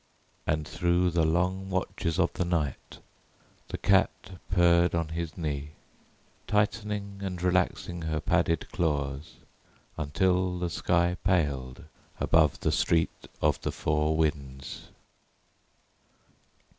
And 0.47 0.67
through 0.67 1.11
the 1.11 1.27
long 1.27 1.69
watches 1.69 2.17
of 2.17 2.33
the 2.33 2.43
night 2.43 2.97
the 3.67 3.77
cat 3.77 4.31
purred 4.49 4.95
on 4.95 5.09
his 5.09 5.37
knee, 5.37 5.73
tightening 6.47 7.19
and 7.21 7.39
relaxing 7.39 8.01
her 8.01 8.19
padded 8.19 8.71
claws, 8.71 9.35
until 9.97 10.57
the 10.57 10.71
sky 10.71 11.17
paled 11.23 11.83
above 12.19 12.61
the 12.61 12.71
Street 12.71 13.27
of 13.43 13.61
the 13.61 13.71
Four 13.71 14.17
Winds. 14.17 14.89